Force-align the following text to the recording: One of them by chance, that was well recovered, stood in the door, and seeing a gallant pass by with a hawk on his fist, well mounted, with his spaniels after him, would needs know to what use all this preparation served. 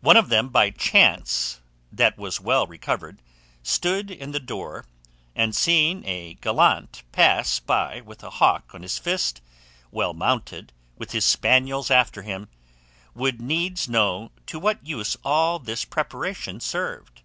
One 0.00 0.16
of 0.16 0.30
them 0.30 0.48
by 0.48 0.70
chance, 0.70 1.60
that 1.92 2.16
was 2.16 2.40
well 2.40 2.66
recovered, 2.66 3.20
stood 3.62 4.10
in 4.10 4.30
the 4.30 4.40
door, 4.40 4.86
and 5.36 5.54
seeing 5.54 6.02
a 6.06 6.38
gallant 6.40 7.02
pass 7.12 7.58
by 7.60 8.00
with 8.00 8.22
a 8.24 8.30
hawk 8.30 8.74
on 8.74 8.80
his 8.80 8.96
fist, 8.98 9.42
well 9.90 10.14
mounted, 10.14 10.72
with 10.96 11.12
his 11.12 11.26
spaniels 11.26 11.90
after 11.90 12.22
him, 12.22 12.48
would 13.12 13.42
needs 13.42 13.86
know 13.86 14.32
to 14.46 14.58
what 14.58 14.82
use 14.86 15.14
all 15.24 15.58
this 15.58 15.84
preparation 15.84 16.58
served. 16.60 17.20